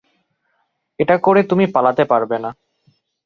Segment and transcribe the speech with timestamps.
[0.99, 2.49] এটা করে তুমি পালাতে পারবে না।